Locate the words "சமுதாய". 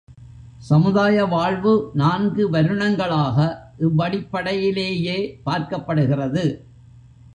0.57-1.25